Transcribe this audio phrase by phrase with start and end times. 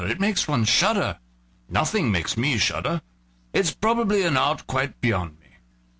[0.09, 1.19] it makes one shudder!
[1.69, 3.01] Nothing makes me shudder.
[3.53, 5.57] It's probably an art quite beyond me."